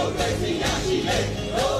[0.00, 1.77] 哦对对呀西北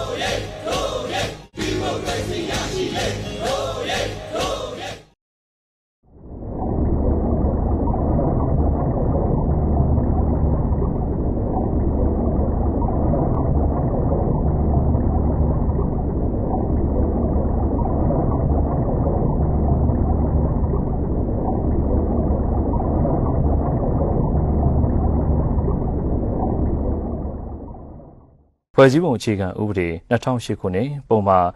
[28.81, 31.47] ဖွဲ့စည်းပုံအခြေခံဥပဒေ2008ခုနှစ်ပုံမှန်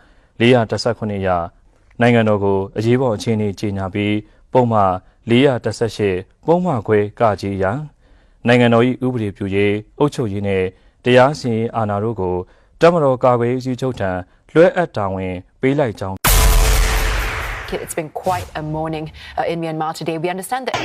[0.40, 1.28] 418အရ
[2.00, 4.16] နိုင်ငံတော်ကိုအရေးပေါ်အခြေအနေကြေညာပြီး
[4.52, 4.92] ပုံမှန်
[5.30, 7.64] 418ပုံမှန်ခွဲကကြီးအရ
[8.46, 10.66] နိုင်ငံတော်၏ဥပဒေပြုရေးအုပ်ချုပ်ရေးနှင့်
[11.04, 12.36] တရားစီရင်အာဏာတို့ကို
[12.80, 14.10] တမတော်ကာကွယ်ရေးစီချုပ်ထံ
[14.52, 16.16] လွှဲအပ်တာဝန်ပေးလိုက်ကြောင်း
[17.84, 19.06] It's been quite a morning
[19.38, 20.16] uh, in Myanmar today.
[20.24, 20.76] We understand that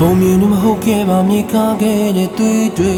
[0.00, 2.92] ပုံမြင်မဟုတ်ခဲ့ပါမြေခါခဲ့တဲ့သွေးတွေ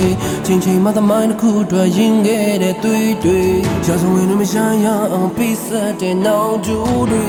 [0.46, 3.40] ချိန်ချိန်မှသမိုင်းတစ်ခုအတွက်ရင်ခဲ့တဲ့သွေးတွေ
[3.86, 6.78] ရာဇဝင်မရှာရအောင်ပိစက်တဲ့နောင်ကျူ
[7.10, 7.26] တွေ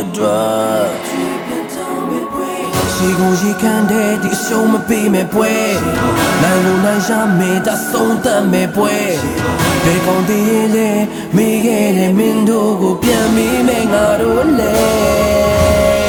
[0.00, 0.86] အတွက်
[2.94, 5.52] ရှိကုန်ရှိခံတဲ့ဒီအရှုံးမပေးမဲ့ပွဲ
[6.42, 8.94] နိုင်လို့နိုင်ရမယ်တဆုံးတတ်မဲ့ပွဲ
[9.84, 10.90] ဘယ်ကောင်တည်းလဲ
[11.36, 16.01] မိခဲ့တဲ့မင်းတို့ကိုပြန်မိမဲ့ငါတို့လဲဆုံး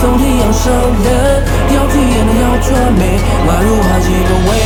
[0.00, 1.40] ထိအောင်ရှောင်းလန်း
[1.72, 4.60] ရောက်ထီရနေရောက်ချွမ်းမယ်ငါတို့ဟာရေဘဝဲ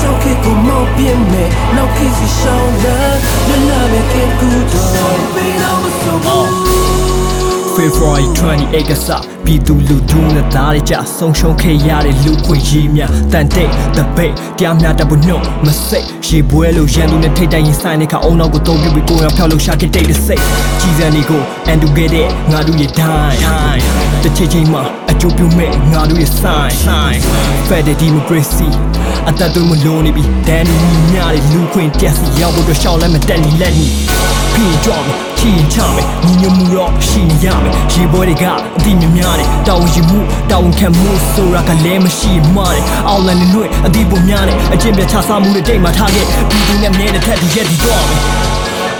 [0.00, 1.88] ကြောက်ခေကိုမောက်ပြင်းမယ်နော
[7.98, 9.08] February 28ကစ
[9.44, 20.42] ပြည်သူလူထုနဲ့သားတွေကြဆုံးရှုံးခဲ့ရတဲ့လူခွင့်ရေးများတန်တဲ့တပိတ်တရားမျှတဖို့နှုတ်မစိတ်ရေပွဲလို့ရန်သူနဲ့ထိတ်တိုင်ရင်ဆိုင်တဲ့ခါအုံနောက်ကိုတုံးပြပြီးကိုယ်ရောက်ဖျောက်လို့ရှာခဲ့တဲ့စိတ်
[20.80, 23.38] ကြီးစံတွေကိုအန်တူခဲ့တဲ့ငါတို့ရဲ့ဒိုင်း
[24.22, 27.16] တစ်ချိန်ချိန်မှာအကျိုးပြုမဲ့ငါတို့ရဲ့ sign sign
[27.68, 28.68] Federal Democracy
[29.28, 30.76] အသက်သွေးမလုံးနေပြီဒန်နီ
[31.12, 33.88] ညတဲ့လူခွင့်တက်စီရောက်ဖို့တော့ရှောင်းလိုက်မတက်နေလက်နီ
[34.54, 38.44] ဖီကြောင့်ချီချမယ်ညီညွတ်မှုတော့ရှိနေရမယ်ရေပွဲတွေက
[38.78, 40.18] အတိမြများတယ်တာဝန်ယူမှု
[40.50, 48.20] တာဝန်ခံမှုဆိုတာကလည်းမရှိမှတယ်အောက်လန်နဲ့လွင့်အတိပုံများတယ်အကျင့်ပြချစားမှုတွေတိတ်မှထားခဲ့ပြည်သူနဲ့မြဲတဲ့ထက်ဒီရက်ဒီတော့မယ်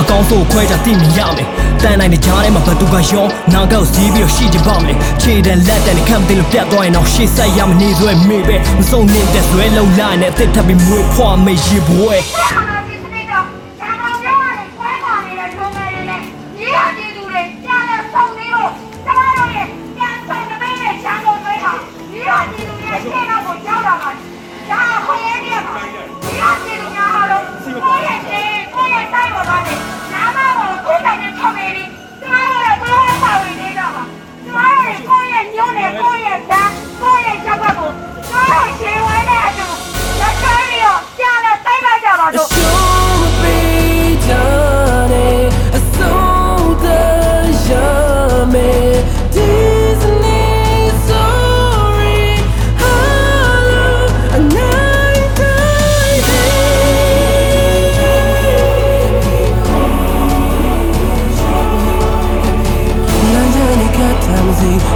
[0.01, 1.49] အကောင်းဆုံးခွဲကြသိမြင်ရမယ်
[1.83, 12.17] တန်နိုင်တဲ့ကြားထဲမှာဘသူကရောနာကောက်စည်းပြီးတော့ရှိကြပါမယ်ခြေတန်လက်တန်နဲ့ခံတယ်လို့ပြတ်သွားရင်တော့ရှေ့ဆက်ရမနေဆွဲမေးပဲမစုံနေတဲ့ဆွဲလုံးလာနဲ့အသက်ထပ်ပြီးမွေးဖွာမေးရေပွဲ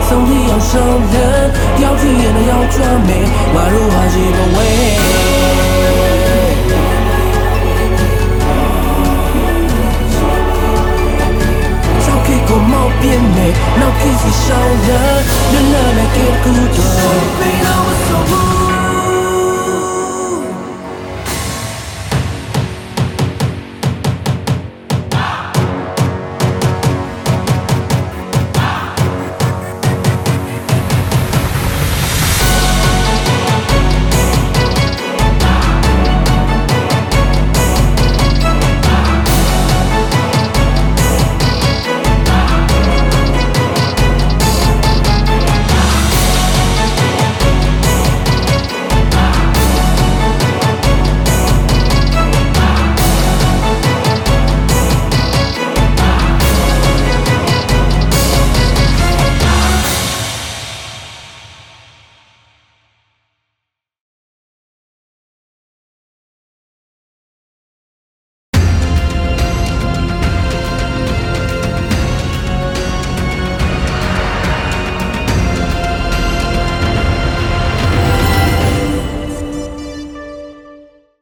[0.09, 0.61] zombie on
[2.49, 5.32] 要做美宛如花 two